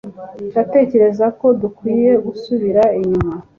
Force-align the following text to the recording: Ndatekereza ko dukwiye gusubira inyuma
Ndatekereza 0.51 1.25
ko 1.39 1.47
dukwiye 1.61 2.11
gusubira 2.25 2.83
inyuma 2.99 3.33